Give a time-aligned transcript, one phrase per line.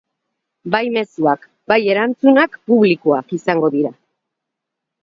[0.75, 3.97] Bai mezuak bai erantzunak publikoak izango dira.